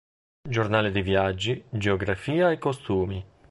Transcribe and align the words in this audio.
Giornale 0.49 0.89
di 0.91 1.03
viaggi, 1.03 1.63
geografia 1.69 2.49
e 2.49 2.57
costumi". 2.57 3.23